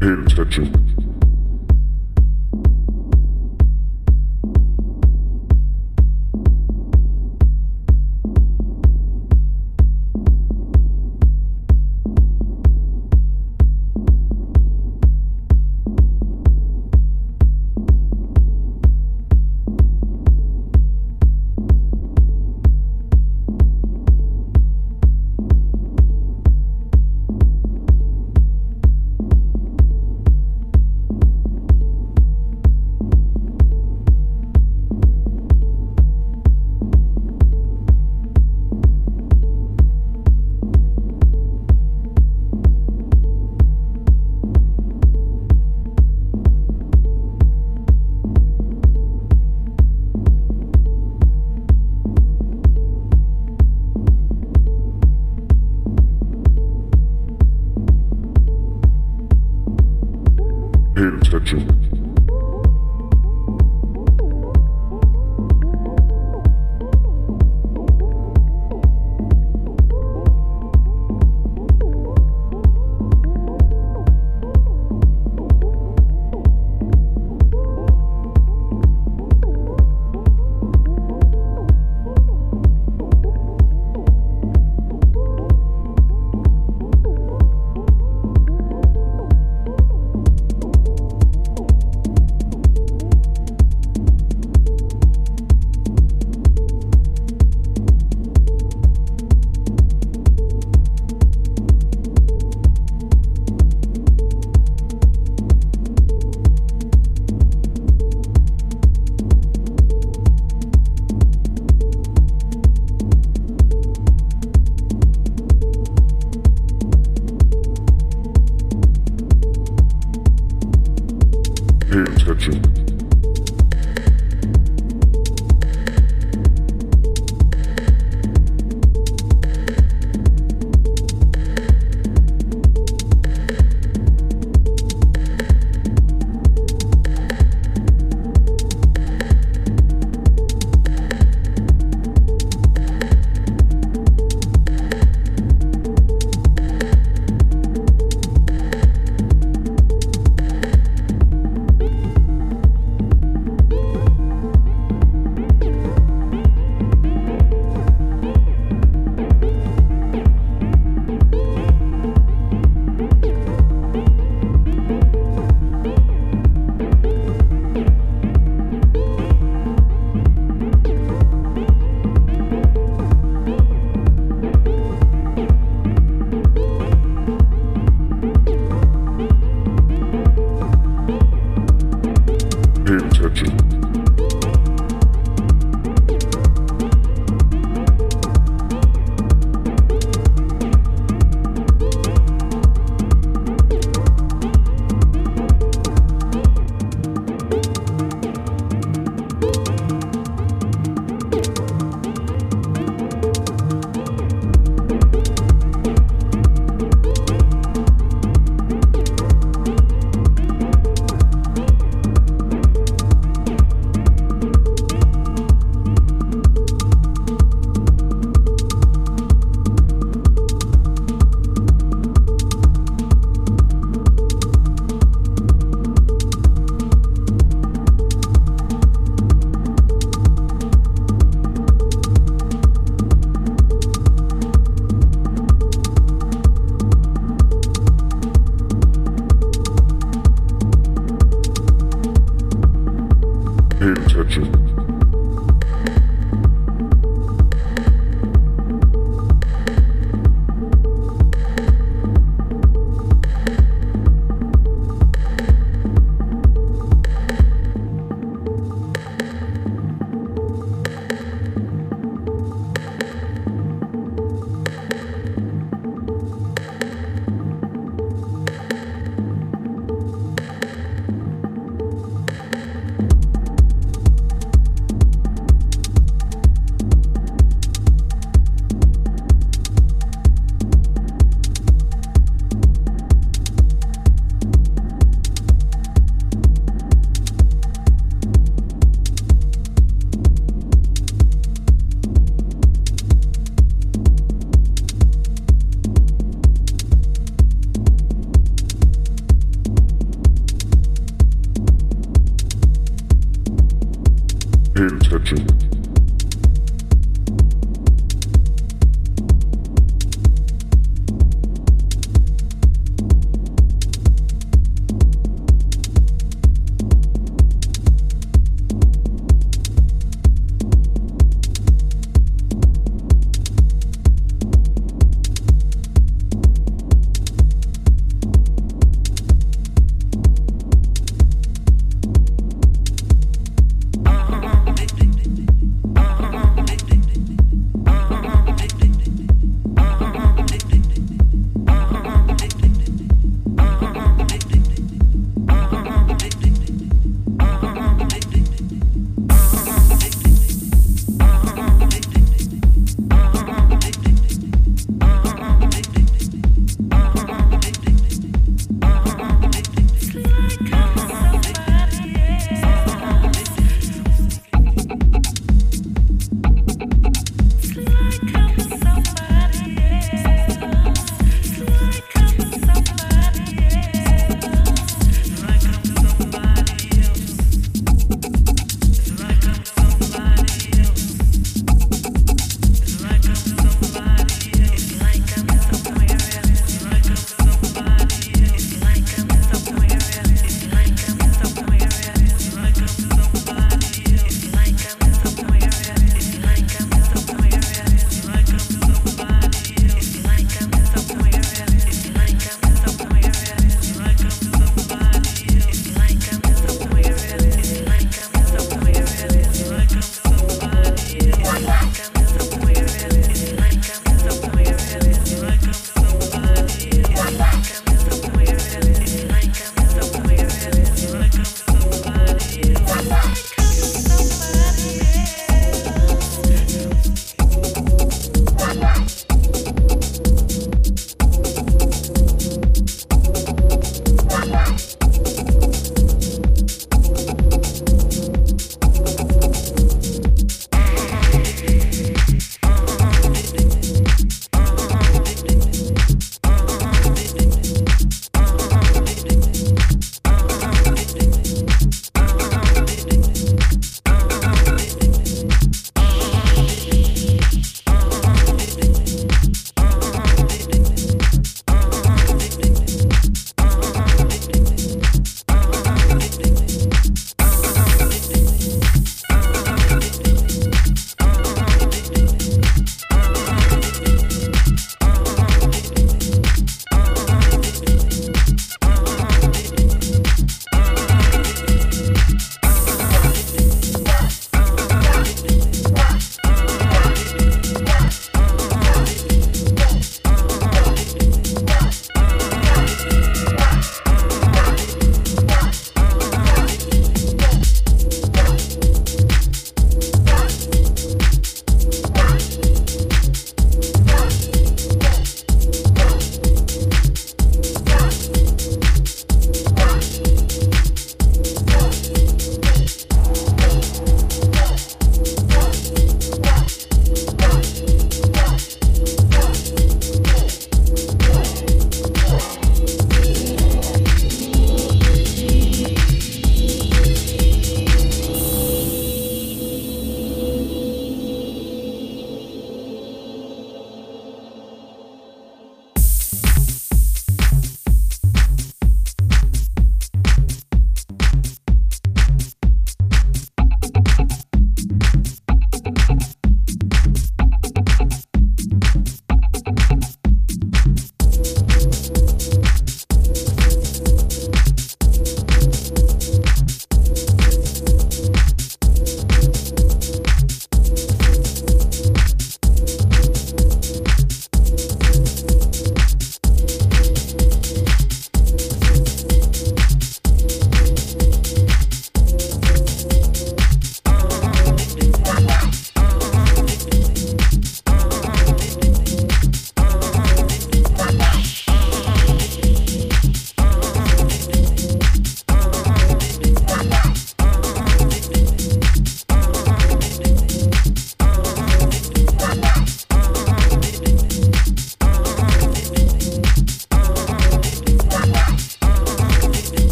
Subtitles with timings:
[0.00, 1.09] Pay attention.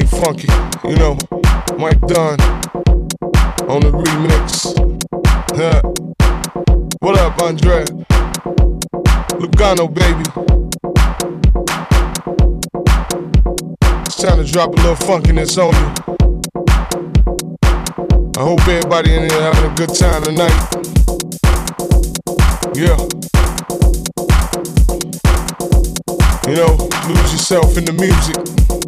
[0.00, 0.48] Made funky,
[0.84, 1.16] you know,
[1.78, 2.38] Mike Dunn
[3.66, 4.74] on the remix.
[5.56, 5.80] Huh.
[7.00, 7.84] What up, Andre?
[9.40, 10.24] Lugano, baby.
[14.04, 15.88] It's time to drop a little funkiness on you.
[18.36, 20.60] I hope everybody in here having a good time tonight.
[22.74, 22.98] Yeah.
[26.46, 26.76] You know,
[27.08, 28.85] lose yourself in the music.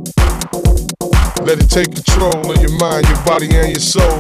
[1.49, 4.19] Let it take control of your mind, your body, and your soul.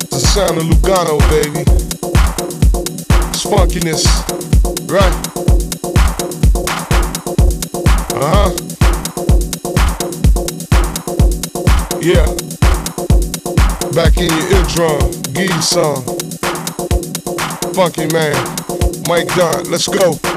[0.00, 1.60] It's the sound of Lugano, baby.
[3.28, 4.06] It's funkiness,
[4.88, 5.12] right?
[8.14, 8.50] Uh huh.
[12.00, 12.24] Yeah.
[13.92, 16.02] Back in your eardrum, give you some.
[17.74, 18.34] Funky man,
[19.06, 20.27] Mike Dunn, let's go.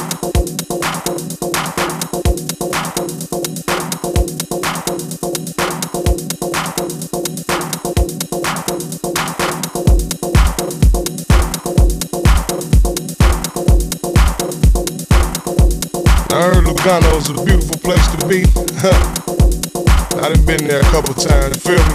[16.81, 18.41] Lugano's a beautiful place to be.
[20.17, 21.93] I done been there a couple times, feel me?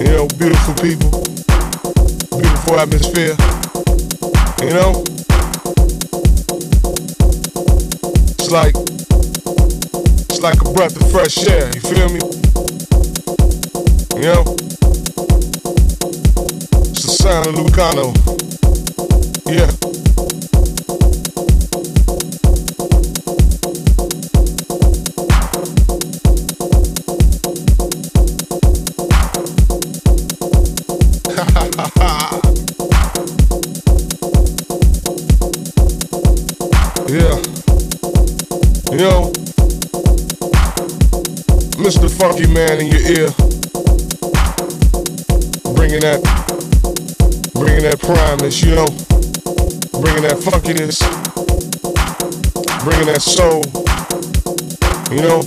[0.00, 1.10] You know, beautiful people,
[2.38, 3.36] beautiful atmosphere.
[4.64, 5.04] You know?
[8.38, 8.74] It's like
[10.30, 12.20] it's like a breath of fresh air, you feel me?
[14.16, 14.56] You know?
[16.88, 18.16] It's the sound of Lugano.
[19.44, 19.70] Yeah.
[19.70, 19.85] Yeah.
[41.76, 42.10] Mr.
[42.10, 43.28] Funky Man in your ear.
[45.74, 46.20] Bringing that,
[47.54, 48.86] bringing that primeness, you know.
[50.00, 51.00] Bringing that funkiness.
[52.82, 53.62] Bringing that soul.
[55.12, 55.42] You know,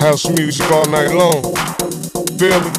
[0.00, 1.42] house music all night long.
[2.38, 2.70] Feel me?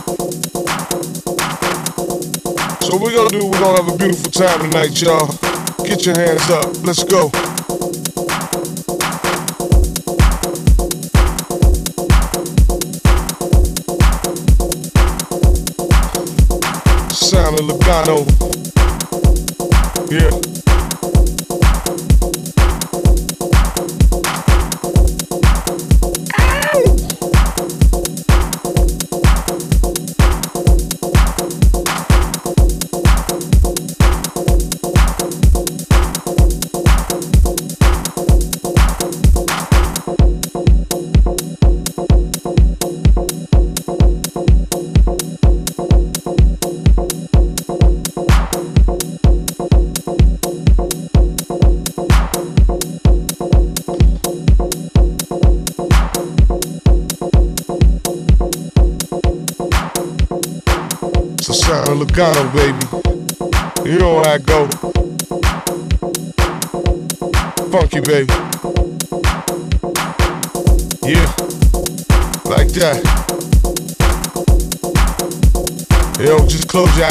[2.86, 5.28] So we're gonna do, we're gonna have a beautiful time tonight, y'all.
[5.84, 6.86] Get your hands up.
[6.86, 7.32] Let's go.
[17.86, 18.45] Sound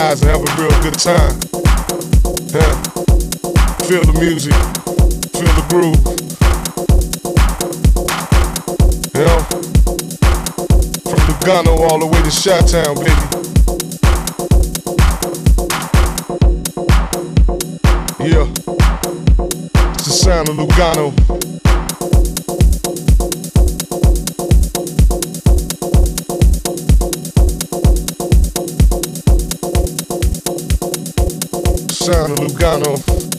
[0.00, 1.38] eyes and have a real good time.
[2.50, 2.74] Huh?
[3.86, 4.54] Feel the music.
[5.32, 6.04] Feel the groove.
[9.14, 9.38] Know?
[11.04, 13.25] From Lugano all the way to Chi-Town, baby.
[18.30, 18.47] Yeah.
[19.95, 21.12] It's the sound of Lugano.
[32.04, 33.33] Sound of Lugano.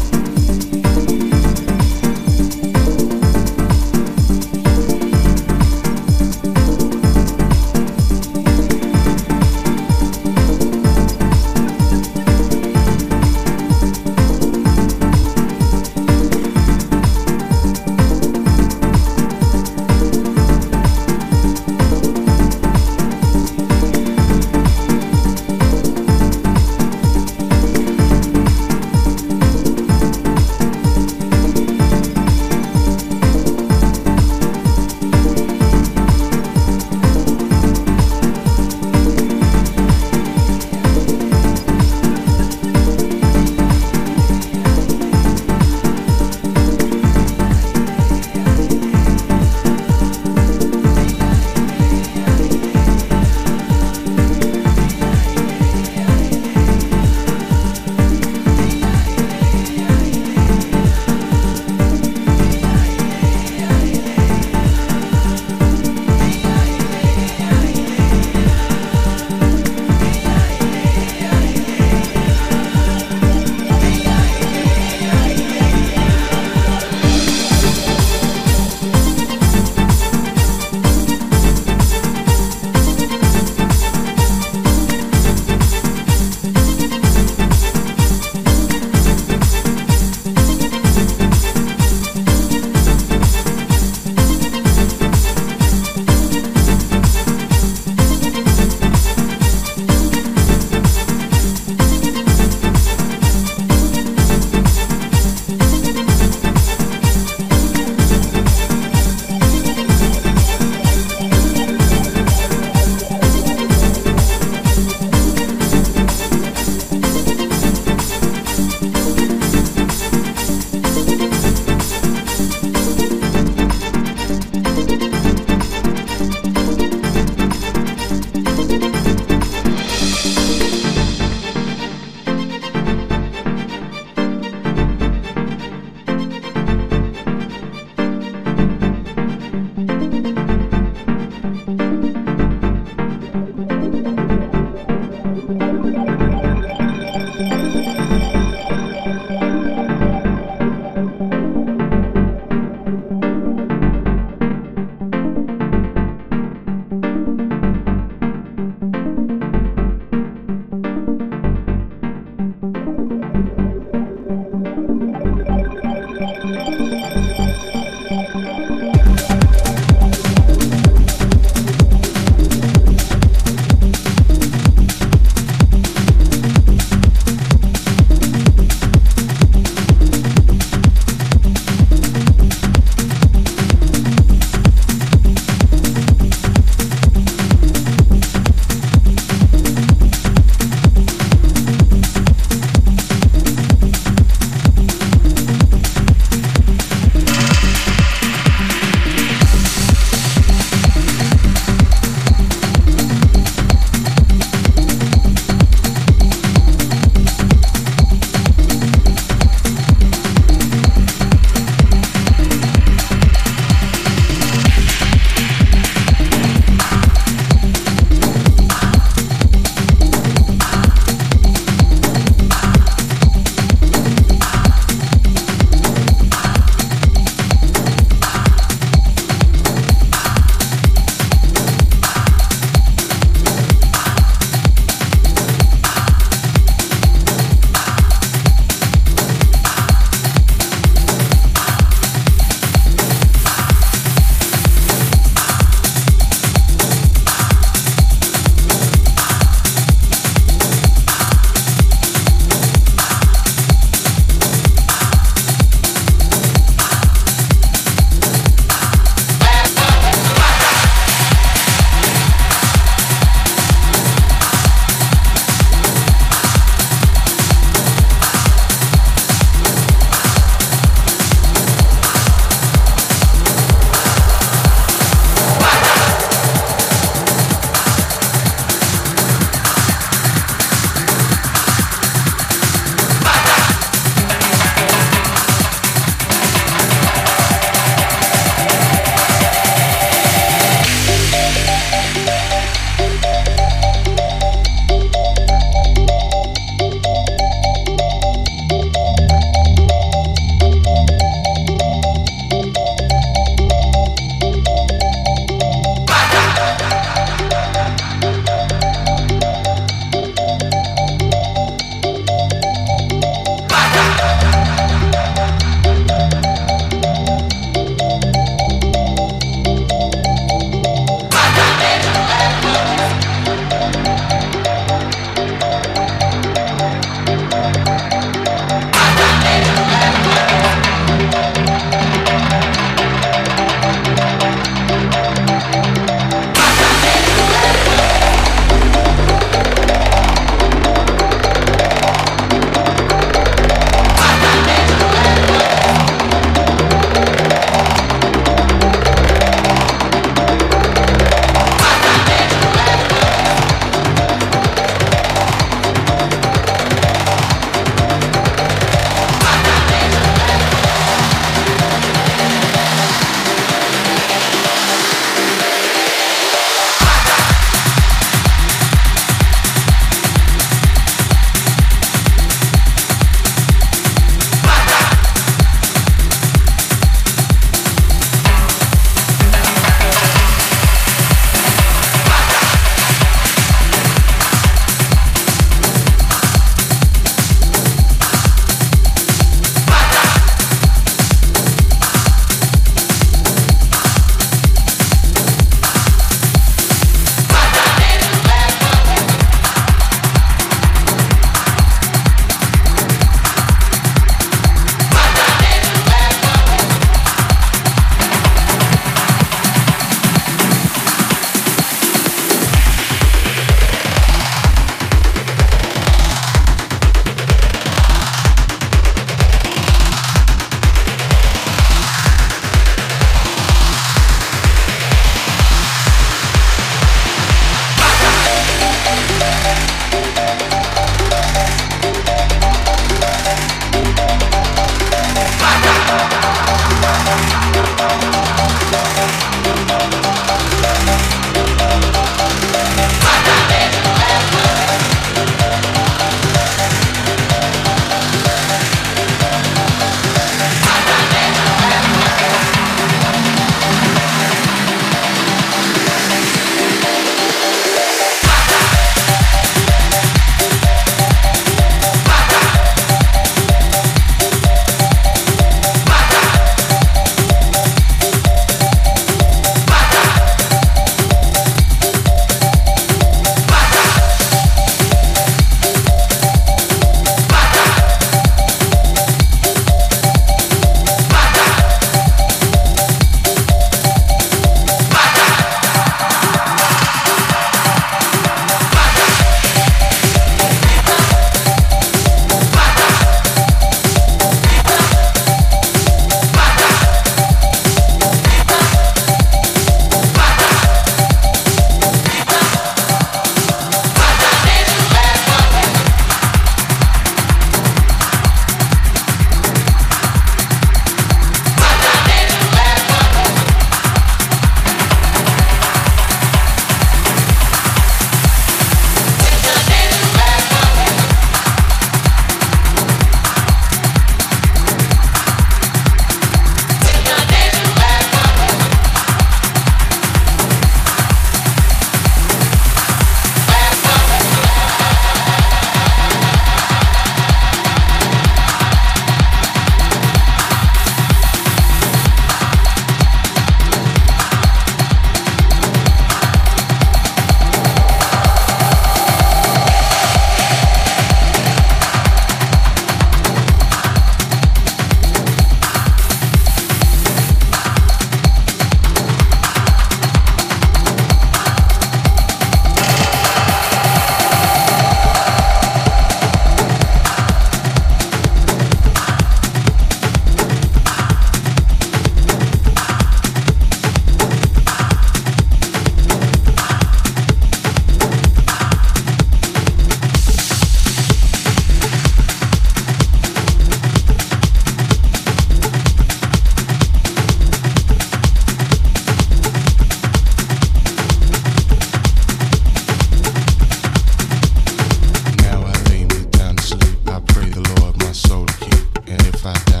[598.33, 599.27] soul to keep.
[599.27, 600.00] And if I die,